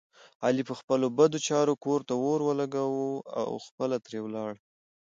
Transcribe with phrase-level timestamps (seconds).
[0.45, 4.61] علي په خپلو بدو چارو کور ته اور ولږولو خپله ترې ولاړو.